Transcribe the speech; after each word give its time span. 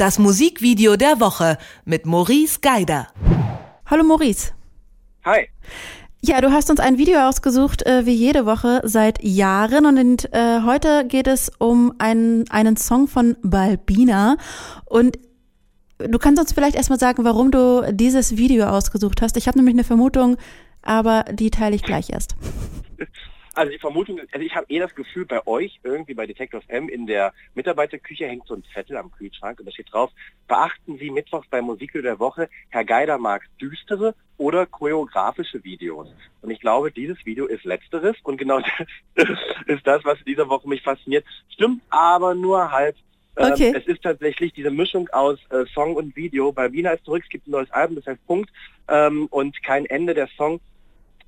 Das 0.00 0.18
Musikvideo 0.18 0.96
der 0.96 1.20
Woche 1.20 1.58
mit 1.84 2.06
Maurice 2.06 2.60
Geider. 2.62 3.08
Hallo 3.84 4.02
Maurice. 4.02 4.52
Hi. 5.26 5.50
Ja, 6.22 6.40
du 6.40 6.50
hast 6.52 6.70
uns 6.70 6.80
ein 6.80 6.96
Video 6.96 7.28
ausgesucht, 7.28 7.84
äh, 7.84 8.06
wie 8.06 8.14
jede 8.14 8.46
Woche 8.46 8.80
seit 8.82 9.22
Jahren. 9.22 9.84
Und 9.84 10.32
äh, 10.32 10.62
heute 10.64 11.04
geht 11.06 11.26
es 11.26 11.52
um 11.58 11.92
einen, 11.98 12.50
einen 12.50 12.78
Song 12.78 13.08
von 13.08 13.36
Balbina. 13.42 14.38
Und 14.86 15.18
du 15.98 16.18
kannst 16.18 16.40
uns 16.40 16.54
vielleicht 16.54 16.76
erstmal 16.76 16.98
sagen, 16.98 17.22
warum 17.24 17.50
du 17.50 17.92
dieses 17.92 18.38
Video 18.38 18.68
ausgesucht 18.68 19.20
hast. 19.20 19.36
Ich 19.36 19.48
habe 19.48 19.58
nämlich 19.58 19.74
eine 19.74 19.84
Vermutung, 19.84 20.38
aber 20.80 21.24
die 21.30 21.50
teile 21.50 21.76
ich 21.76 21.82
gleich 21.82 22.08
erst. 22.08 22.36
Also 23.54 23.72
die 23.72 23.78
Vermutung, 23.78 24.20
also 24.20 24.46
ich 24.46 24.54
habe 24.54 24.66
eh 24.68 24.78
das 24.78 24.94
Gefühl, 24.94 25.26
bei 25.26 25.44
euch, 25.46 25.80
irgendwie 25.82 26.14
bei 26.14 26.26
Detectors 26.26 26.64
M 26.68 26.88
in 26.88 27.06
der 27.06 27.32
Mitarbeiterküche 27.54 28.26
hängt 28.26 28.46
so 28.46 28.54
ein 28.54 28.64
Zettel 28.72 28.96
am 28.96 29.10
Kühlschrank 29.10 29.58
und 29.58 29.66
da 29.66 29.72
steht 29.72 29.92
drauf, 29.92 30.10
beachten 30.46 30.98
Sie 30.98 31.10
mittwochs 31.10 31.48
beim 31.48 31.64
Musikvideo 31.64 32.02
der 32.02 32.18
Woche, 32.20 32.48
Herr 32.68 32.84
Geider 32.84 33.18
mag 33.18 33.42
düstere 33.60 34.14
oder 34.36 34.66
choreografische 34.66 35.64
Videos. 35.64 36.08
Und 36.42 36.50
ich 36.50 36.60
glaube, 36.60 36.92
dieses 36.92 37.24
Video 37.26 37.46
ist 37.46 37.64
letzteres 37.64 38.16
und 38.22 38.36
genau 38.36 38.60
das 39.16 39.28
ist 39.66 39.86
das, 39.86 40.04
was 40.04 40.18
in 40.18 40.26
dieser 40.26 40.48
Woche 40.48 40.68
mich 40.68 40.82
fasziniert. 40.82 41.24
Stimmt 41.50 41.82
aber 41.90 42.34
nur 42.34 42.70
halb. 42.70 42.96
Ähm, 43.36 43.52
okay. 43.52 43.72
es 43.76 43.86
ist 43.86 44.02
tatsächlich 44.02 44.52
diese 44.52 44.70
Mischung 44.70 45.08
aus 45.10 45.38
äh, 45.50 45.64
Song 45.74 45.96
und 45.96 46.14
Video. 46.14 46.52
Bei 46.52 46.72
Wiener 46.72 46.94
ist 46.94 47.04
zurück, 47.04 47.22
es 47.24 47.30
gibt 47.30 47.46
ein 47.46 47.52
neues 47.52 47.70
Album, 47.70 47.96
das 47.96 48.06
heißt 48.06 48.26
Punkt 48.26 48.50
ähm, 48.88 49.26
und 49.30 49.62
kein 49.62 49.86
Ende 49.86 50.14
der 50.14 50.28
Song 50.36 50.60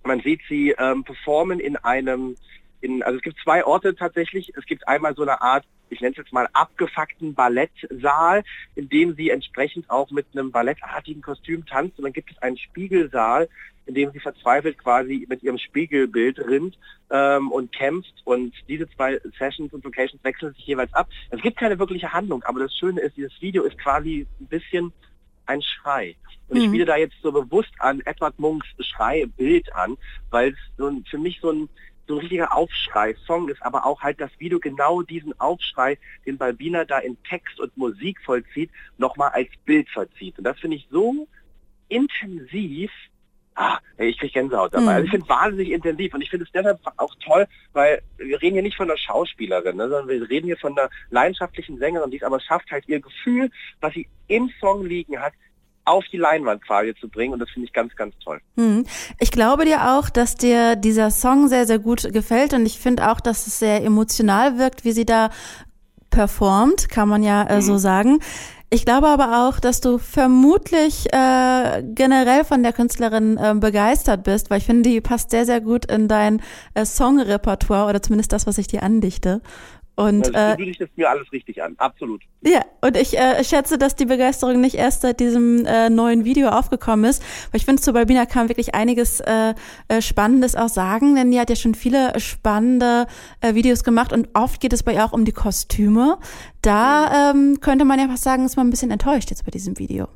man 0.04 0.20
sieht 0.20 0.40
sie 0.48 0.74
ähm, 0.78 1.04
performen 1.04 1.60
in 1.60 1.76
einem, 1.76 2.36
in, 2.80 3.02
also 3.02 3.16
es 3.18 3.22
gibt 3.22 3.38
zwei 3.42 3.64
Orte 3.64 3.94
tatsächlich. 3.94 4.52
Es 4.56 4.66
gibt 4.66 4.86
einmal 4.88 5.14
so 5.14 5.22
eine 5.22 5.40
Art, 5.40 5.64
ich 5.90 6.00
nenne 6.00 6.12
es 6.12 6.18
jetzt 6.18 6.32
mal 6.32 6.48
abgefuckten 6.52 7.34
Ballettsaal, 7.34 8.42
in 8.74 8.88
dem 8.88 9.14
sie 9.14 9.30
entsprechend 9.30 9.88
auch 9.90 10.10
mit 10.10 10.26
einem 10.32 10.50
ballettartigen 10.50 11.22
Kostüm 11.22 11.66
tanzt. 11.66 11.98
Und 11.98 12.04
dann 12.04 12.12
gibt 12.12 12.30
es 12.30 12.38
einen 12.38 12.56
Spiegelsaal, 12.56 13.48
in 13.86 13.94
dem 13.94 14.12
sie 14.12 14.20
verzweifelt 14.20 14.78
quasi 14.78 15.26
mit 15.28 15.42
ihrem 15.42 15.58
Spiegelbild 15.58 16.38
rinnt 16.38 16.78
ähm, 17.10 17.50
und 17.50 17.72
kämpft. 17.72 18.14
Und 18.24 18.54
diese 18.68 18.88
zwei 18.90 19.20
Sessions 19.38 19.72
und 19.72 19.84
Locations 19.84 20.22
wechseln 20.24 20.54
sich 20.54 20.66
jeweils 20.66 20.92
ab. 20.94 21.08
Es 21.30 21.42
gibt 21.42 21.58
keine 21.58 21.78
wirkliche 21.78 22.12
Handlung, 22.12 22.42
aber 22.44 22.60
das 22.60 22.74
Schöne 22.76 23.00
ist, 23.00 23.16
dieses 23.16 23.40
Video 23.40 23.64
ist 23.64 23.78
quasi 23.78 24.26
ein 24.40 24.46
bisschen 24.46 24.92
ein 25.52 25.62
Schrei. 25.62 26.16
Und 26.48 26.56
mhm. 26.56 26.62
ich 26.62 26.68
spiele 26.68 26.84
da 26.84 26.96
jetzt 26.96 27.16
so 27.22 27.32
bewusst 27.32 27.72
an 27.78 28.00
Edward 28.04 28.38
Munks 28.38 28.68
Schreibild 28.80 29.72
an, 29.74 29.96
weil 30.30 30.50
es 30.50 30.58
so 30.76 30.88
ein, 30.88 31.04
für 31.08 31.18
mich 31.18 31.40
so 31.40 31.50
ein, 31.50 31.68
so 32.08 32.14
ein 32.14 32.20
richtiger 32.20 32.54
Aufschrei-Song 32.54 33.48
ist, 33.48 33.62
aber 33.62 33.86
auch 33.86 34.00
halt 34.02 34.20
das 34.20 34.30
Video 34.38 34.58
genau 34.58 35.02
diesen 35.02 35.38
Aufschrei, 35.40 35.98
den 36.26 36.36
Balbina 36.36 36.84
da 36.84 36.98
in 36.98 37.16
Text 37.22 37.60
und 37.60 37.76
Musik 37.76 38.20
vollzieht, 38.24 38.70
nochmal 38.98 39.30
als 39.30 39.48
Bild 39.64 39.88
verzieht. 39.88 40.36
Und 40.38 40.44
das 40.44 40.58
finde 40.58 40.76
ich 40.76 40.88
so 40.90 41.28
intensiv, 41.88 42.90
ich 44.08 44.18
kriege 44.18 44.32
Gänsehaut 44.32 44.74
dabei. 44.74 44.82
Mhm. 44.82 44.88
Also 44.88 45.04
ich 45.04 45.10
finde 45.10 45.28
wahnsinnig 45.28 45.70
intensiv 45.70 46.14
und 46.14 46.22
ich 46.22 46.30
finde 46.30 46.44
es 46.44 46.52
deshalb 46.52 46.80
auch 46.96 47.14
toll, 47.24 47.46
weil 47.72 48.02
wir 48.18 48.40
reden 48.40 48.54
hier 48.54 48.62
nicht 48.62 48.76
von 48.76 48.88
einer 48.88 48.98
Schauspielerin, 48.98 49.76
ne, 49.76 49.88
sondern 49.88 50.08
wir 50.08 50.28
reden 50.28 50.46
hier 50.46 50.56
von 50.56 50.76
einer 50.78 50.90
leidenschaftlichen 51.10 51.78
Sängerin, 51.78 52.10
die 52.10 52.18
es 52.18 52.22
aber 52.22 52.40
schafft, 52.40 52.70
halt 52.70 52.88
ihr 52.88 53.00
Gefühl, 53.00 53.50
was 53.80 53.94
sie 53.94 54.08
im 54.28 54.50
Song 54.60 54.84
liegen 54.84 55.18
hat, 55.18 55.32
auf 55.84 56.04
die 56.12 56.16
Leinwand 56.16 56.64
quasi 56.64 56.94
zu 56.94 57.08
bringen 57.08 57.32
und 57.32 57.40
das 57.40 57.50
finde 57.50 57.66
ich 57.66 57.72
ganz, 57.72 57.94
ganz 57.96 58.14
toll. 58.24 58.40
Hm. 58.56 58.86
Ich 59.18 59.32
glaube 59.32 59.64
dir 59.64 59.96
auch, 59.96 60.10
dass 60.10 60.36
dir 60.36 60.76
dieser 60.76 61.10
Song 61.10 61.48
sehr, 61.48 61.66
sehr 61.66 61.78
gut 61.78 62.12
gefällt 62.12 62.54
und 62.54 62.66
ich 62.66 62.78
finde 62.78 63.10
auch, 63.10 63.20
dass 63.20 63.46
es 63.46 63.58
sehr 63.58 63.82
emotional 63.84 64.58
wirkt, 64.58 64.84
wie 64.84 64.92
sie 64.92 65.06
da 65.06 65.30
performt, 66.10 66.88
kann 66.88 67.08
man 67.08 67.22
ja 67.22 67.42
äh, 67.44 67.56
mhm. 67.56 67.62
so 67.62 67.78
sagen. 67.78 68.20
Ich 68.74 68.86
glaube 68.86 69.08
aber 69.08 69.46
auch, 69.46 69.60
dass 69.60 69.82
du 69.82 69.98
vermutlich 69.98 71.04
äh, 71.12 71.82
generell 71.82 72.42
von 72.42 72.62
der 72.62 72.72
Künstlerin 72.72 73.36
äh, 73.36 73.54
begeistert 73.54 74.22
bist, 74.24 74.48
weil 74.48 74.60
ich 74.60 74.64
finde, 74.64 74.88
die 74.88 75.02
passt 75.02 75.28
sehr, 75.30 75.44
sehr 75.44 75.60
gut 75.60 75.84
in 75.92 76.08
dein 76.08 76.40
äh, 76.72 76.86
Songrepertoire 76.86 77.90
oder 77.90 78.00
zumindest 78.00 78.32
das, 78.32 78.46
was 78.46 78.56
ich 78.56 78.68
dir 78.68 78.82
andichte. 78.82 79.42
Und 80.02 80.34
also, 80.34 80.62
äh, 80.62 80.72
du 80.72 80.86
mir 80.96 81.08
alles 81.08 81.30
richtig 81.30 81.62
an, 81.62 81.74
absolut. 81.78 82.22
Ja, 82.40 82.62
und 82.80 82.96
ich 82.96 83.16
äh, 83.16 83.44
schätze, 83.44 83.78
dass 83.78 83.94
die 83.94 84.04
Begeisterung 84.04 84.60
nicht 84.60 84.74
erst 84.74 85.02
seit 85.02 85.20
diesem 85.20 85.64
äh, 85.64 85.90
neuen 85.90 86.24
Video 86.24 86.48
aufgekommen 86.48 87.04
ist, 87.04 87.22
weil 87.52 87.60
ich 87.60 87.64
finde, 87.64 87.80
zu 87.80 87.92
Balbina 87.92 88.26
kann 88.26 88.48
wirklich 88.48 88.74
einiges 88.74 89.20
äh, 89.20 89.54
äh, 89.86 90.02
Spannendes 90.02 90.56
auch 90.56 90.68
sagen, 90.68 91.14
denn 91.14 91.30
die 91.30 91.38
hat 91.38 91.50
ja 91.50 91.56
schon 91.56 91.76
viele 91.76 92.18
spannende 92.18 93.06
äh, 93.40 93.54
Videos 93.54 93.84
gemacht 93.84 94.12
und 94.12 94.28
oft 94.34 94.60
geht 94.60 94.72
es 94.72 94.82
bei 94.82 94.94
ihr 94.94 95.04
auch 95.04 95.12
um 95.12 95.24
die 95.24 95.32
Kostüme. 95.32 96.18
Da 96.62 97.30
ähm, 97.30 97.60
könnte 97.60 97.84
man 97.84 98.00
ja 98.00 98.08
fast 98.08 98.24
sagen, 98.24 98.44
ist 98.44 98.56
man 98.56 98.66
ein 98.66 98.70
bisschen 98.70 98.90
enttäuscht 98.90 99.30
jetzt 99.30 99.44
bei 99.44 99.52
diesem 99.52 99.78
Video. 99.78 100.08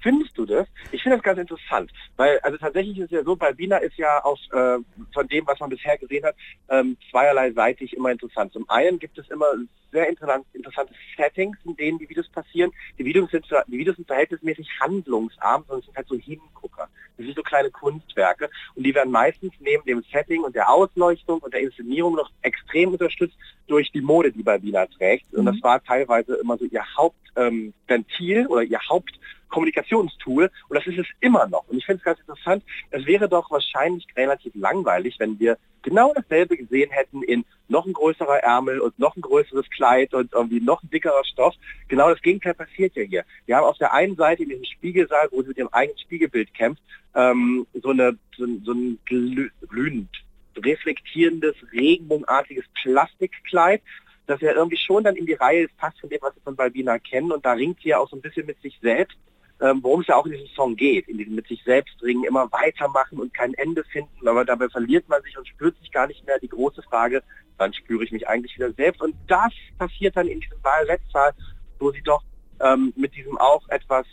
Findest 0.00 0.38
du 0.38 0.46
das? 0.46 0.66
Ich 0.92 1.02
finde 1.02 1.16
das 1.16 1.24
ganz 1.24 1.38
interessant, 1.40 1.90
weil 2.16 2.38
also 2.40 2.56
tatsächlich 2.56 2.98
ist 2.98 3.06
es 3.06 3.10
ja 3.10 3.24
so, 3.24 3.34
Balbina 3.34 3.78
ist 3.78 3.96
ja 3.96 4.22
aus 4.22 4.40
äh, 4.52 4.78
von 5.12 5.28
dem, 5.28 5.46
was 5.46 5.58
man 5.58 5.70
bisher 5.70 5.98
gesehen 5.98 6.24
hat, 6.24 6.36
ähm, 6.68 6.96
zweierlei 7.10 7.52
seitig 7.52 7.96
immer 7.96 8.10
interessant. 8.10 8.52
Zum 8.52 8.68
einen 8.70 8.98
gibt 8.98 9.18
es 9.18 9.28
immer 9.28 9.46
sehr 9.90 10.08
interessant, 10.08 10.46
interessante 10.52 10.92
Settings, 11.16 11.56
in 11.64 11.76
denen 11.76 11.98
die 11.98 12.08
Videos 12.08 12.28
passieren. 12.28 12.70
Die 12.98 13.04
Videos 13.04 13.30
sind, 13.30 13.46
die 13.66 13.78
Videos 13.78 13.96
sind 13.96 14.06
verhältnismäßig 14.06 14.68
handlungsarm, 14.80 15.64
sondern 15.66 15.84
sind 15.84 15.96
halt 15.96 16.08
so 16.08 16.16
Hingucker. 16.16 16.88
Das 17.16 17.26
sind 17.26 17.34
so 17.34 17.42
kleine 17.42 17.70
Kunstwerke 17.70 18.50
und 18.74 18.84
die 18.84 18.94
werden 18.94 19.10
meistens 19.10 19.52
neben 19.60 19.84
dem 19.84 20.04
Setting 20.12 20.44
und 20.44 20.54
der 20.54 20.70
Ausleuchtung 20.70 21.40
und 21.40 21.52
der 21.52 21.62
Inszenierung 21.62 22.14
noch 22.14 22.30
extrem 22.42 22.92
unterstützt 22.92 23.36
durch 23.66 23.90
die 23.90 24.00
Mode, 24.00 24.30
die 24.30 24.42
Balbina 24.42 24.86
trägt. 24.86 25.32
Und 25.34 25.46
das 25.46 25.56
mhm. 25.56 25.62
war 25.62 25.82
teilweise 25.82 26.36
immer 26.36 26.56
so 26.56 26.64
ihr 26.66 26.84
Hauptventil 26.96 28.38
ähm, 28.38 28.46
oder 28.48 28.62
ihr 28.62 28.80
Haupt 28.88 29.18
Kommunikationstool 29.48 30.50
und 30.68 30.76
das 30.76 30.86
ist 30.86 30.98
es 30.98 31.06
immer 31.20 31.46
noch. 31.48 31.66
Und 31.68 31.78
ich 31.78 31.86
finde 31.86 31.98
es 31.98 32.04
ganz 32.04 32.20
interessant, 32.20 32.62
es 32.90 33.06
wäre 33.06 33.28
doch 33.28 33.50
wahrscheinlich 33.50 34.06
relativ 34.16 34.52
langweilig, 34.54 35.16
wenn 35.18 35.38
wir 35.38 35.58
genau 35.82 36.12
dasselbe 36.14 36.56
gesehen 36.56 36.90
hätten 36.90 37.22
in 37.22 37.44
noch 37.68 37.86
ein 37.86 37.92
größerer 37.92 38.38
Ärmel 38.38 38.80
und 38.80 38.98
noch 38.98 39.16
ein 39.16 39.20
größeres 39.20 39.68
Kleid 39.70 40.14
und 40.14 40.32
irgendwie 40.32 40.60
noch 40.60 40.82
ein 40.82 40.90
dickerer 40.90 41.24
Stoff. 41.24 41.54
Genau 41.88 42.10
das 42.10 42.20
Gegenteil 42.22 42.54
passiert 42.54 42.94
ja 42.96 43.02
hier. 43.02 43.24
Wir 43.46 43.56
haben 43.56 43.64
auf 43.64 43.78
der 43.78 43.92
einen 43.92 44.16
Seite 44.16 44.42
in 44.42 44.48
diesem 44.48 44.64
Spiegelsaal, 44.64 45.28
wo 45.30 45.42
sie 45.42 45.48
mit 45.48 45.58
ihrem 45.58 45.68
eigenen 45.72 45.98
Spiegelbild 45.98 46.52
kämpft, 46.54 46.82
ähm, 47.14 47.66
so, 47.82 47.90
eine, 47.90 48.16
so, 48.36 48.46
so 48.64 48.72
ein 48.72 48.98
glühend 49.04 50.10
reflektierendes, 50.56 51.54
regenbogenartiges 51.72 52.64
Plastikkleid, 52.82 53.82
das 54.26 54.40
ja 54.40 54.52
irgendwie 54.52 54.76
schon 54.76 55.04
dann 55.04 55.16
in 55.16 55.26
die 55.26 55.34
Reihe 55.34 55.68
passt 55.78 56.00
von 56.00 56.10
dem, 56.10 56.18
was 56.20 56.34
wir 56.34 56.42
von 56.42 56.56
Balbina 56.56 56.98
kennen. 56.98 57.32
Und 57.32 57.46
da 57.46 57.52
ringt 57.52 57.80
sie 57.80 57.90
ja 57.90 57.98
auch 57.98 58.08
so 58.08 58.16
ein 58.16 58.22
bisschen 58.22 58.46
mit 58.46 58.60
sich 58.60 58.78
selbst 58.82 59.16
ähm, 59.60 59.80
worum 59.82 60.02
es 60.02 60.06
ja 60.06 60.16
auch 60.16 60.26
in 60.26 60.32
diesem 60.32 60.48
Song 60.48 60.76
geht, 60.76 61.08
in 61.08 61.18
diesem 61.18 61.34
mit 61.34 61.48
sich 61.48 61.62
selbst 61.64 62.00
ringen, 62.02 62.24
immer 62.24 62.50
weitermachen 62.52 63.18
und 63.18 63.34
kein 63.34 63.54
Ende 63.54 63.84
finden, 63.84 64.26
aber 64.28 64.44
dabei 64.44 64.68
verliert 64.68 65.08
man 65.08 65.22
sich 65.22 65.36
und 65.36 65.48
spürt 65.48 65.76
sich 65.78 65.90
gar 65.90 66.06
nicht 66.06 66.24
mehr. 66.26 66.38
Die 66.38 66.48
große 66.48 66.82
Frage, 66.82 67.22
wann 67.56 67.72
spüre 67.72 68.04
ich 68.04 68.12
mich 68.12 68.28
eigentlich 68.28 68.54
wieder 68.56 68.72
selbst? 68.72 69.02
Und 69.02 69.16
das 69.26 69.52
passiert 69.78 70.16
dann 70.16 70.28
in 70.28 70.40
diesem 70.40 70.60
Ballettsaal, 70.62 71.32
wo 71.78 71.90
sie 71.90 72.02
doch 72.02 72.22
ähm, 72.60 72.92
mit 72.96 73.14
diesem 73.14 73.36
auch 73.38 73.68
etwas 73.68 74.06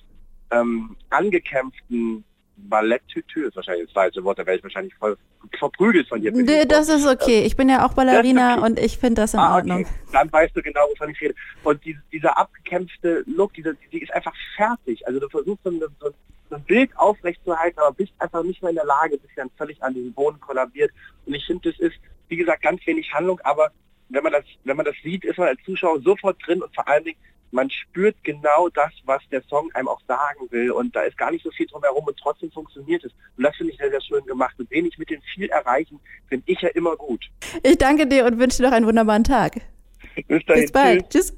ähm, 0.51 0.95
angekämpften 1.09 2.23
Balletttütü 2.57 3.47
ist 3.47 3.55
wahrscheinlich 3.55 3.85
das 3.85 3.93
falsche 3.93 4.23
Wort, 4.23 4.39
da 4.39 4.45
werde 4.45 4.57
ich 4.57 4.63
wahrscheinlich 4.63 4.95
voll 4.95 5.17
verprügelt 5.59 6.07
von 6.07 6.21
dir. 6.21 6.31
Nee, 6.31 6.65
das 6.65 6.89
ist 6.89 7.07
okay. 7.07 7.43
Ich 7.43 7.55
bin 7.55 7.69
ja 7.69 7.85
auch 7.85 7.93
Ballerina 7.93 8.57
okay. 8.57 8.65
und 8.65 8.79
ich 8.79 8.97
finde 8.97 9.21
das 9.21 9.33
in 9.33 9.39
ah, 9.39 9.55
Ordnung. 9.55 9.81
Okay. 9.81 9.89
Dann 10.11 10.31
weißt 10.31 10.55
du 10.55 10.61
genau, 10.61 10.81
wovon 10.91 11.09
ich 11.09 11.21
rede. 11.21 11.35
Und 11.63 11.83
die, 11.85 11.97
dieser 12.11 12.37
abgekämpfte 12.37 13.23
Look, 13.27 13.53
diese, 13.53 13.75
die 13.91 14.01
ist 14.01 14.13
einfach 14.13 14.33
fertig. 14.55 15.05
Also 15.07 15.19
du 15.19 15.29
versuchst 15.29 15.63
so, 15.63 15.69
eine, 15.69 15.87
so, 15.99 16.11
ein 16.49 16.63
Bild 16.63 16.97
aufrechtzuerhalten, 16.97 17.79
aber 17.79 17.93
bist 17.93 18.13
einfach 18.19 18.43
nicht 18.43 18.61
mehr 18.61 18.69
in 18.69 18.77
der 18.77 18.85
Lage, 18.85 19.17
bist 19.17 19.33
dann 19.35 19.49
völlig 19.57 19.81
an 19.83 19.93
den 19.93 20.13
Boden 20.13 20.39
kollabiert. 20.39 20.91
Und 21.25 21.33
ich 21.33 21.45
finde, 21.45 21.71
das 21.71 21.79
ist, 21.79 21.95
wie 22.27 22.37
gesagt, 22.37 22.63
ganz 22.63 22.85
wenig 22.85 23.11
Handlung, 23.13 23.39
aber 23.43 23.71
wenn 24.09 24.23
man 24.23 24.33
das, 24.33 24.43
wenn 24.63 24.77
man 24.77 24.85
das 24.85 24.95
sieht, 25.03 25.25
ist 25.25 25.37
man 25.37 25.47
als 25.47 25.59
Zuschauer 25.65 25.99
sofort 26.01 26.37
drin 26.45 26.61
und 26.61 26.73
vor 26.73 26.87
allen 26.87 27.03
Dingen 27.03 27.17
man 27.55 27.69
spürt 27.69 28.15
genau 28.23 28.69
das, 28.69 28.91
was 29.05 29.21
der 29.31 29.41
Song 29.43 29.71
einem 29.73 29.87
auch 29.87 30.01
sagen 30.07 30.47
will. 30.51 30.71
Und 30.71 30.95
da 30.95 31.01
ist 31.01 31.17
gar 31.17 31.31
nicht 31.31 31.43
so 31.43 31.49
viel 31.51 31.65
drumherum 31.65 32.05
und 32.05 32.17
trotzdem 32.17 32.51
funktioniert 32.51 33.03
es. 33.03 33.11
Und 33.37 33.43
das 33.43 33.55
finde 33.55 33.71
ich 33.71 33.79
sehr, 33.79 33.89
sehr 33.89 34.01
schön 34.01 34.23
gemacht. 34.25 34.53
Und 34.59 34.69
wenig 34.69 34.97
mit 34.97 35.09
dem 35.09 35.21
viel 35.33 35.49
erreichen, 35.49 35.99
finde 36.27 36.43
ich 36.47 36.61
ja 36.61 36.69
immer 36.69 36.95
gut. 36.95 37.25
Ich 37.63 37.77
danke 37.77 38.05
dir 38.05 38.25
und 38.25 38.37
wünsche 38.37 38.57
dir 38.57 38.69
noch 38.69 38.75
einen 38.75 38.85
wunderbaren 38.85 39.23
Tag. 39.23 39.61
Bis, 40.27 40.45
dahin. 40.45 40.63
Bis 40.63 40.71
bald. 40.71 41.09
Tschüss. 41.09 41.33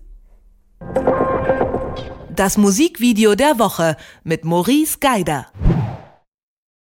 Das 2.36 2.58
Musikvideo 2.58 3.36
der 3.36 3.58
Woche 3.60 3.96
mit 4.24 4.44
Maurice 4.44 5.00
Geider. 5.00 5.48